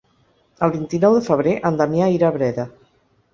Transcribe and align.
El 0.67 0.71
vint-i-nou 0.75 1.17
de 1.17 1.21
febrer 1.27 1.53
en 1.71 1.77
Damià 1.83 2.09
irà 2.17 2.31
a 2.33 2.37
Breda. 2.39 2.67